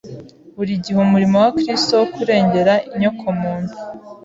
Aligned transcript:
buri 0.57 0.73
gihe 0.83 0.97
umurimo 1.01 1.35
wa 1.43 1.49
Kristo 1.57 1.91
wo 1.99 2.07
kurengera 2.15 2.73
inyokomuntu. 2.93 3.75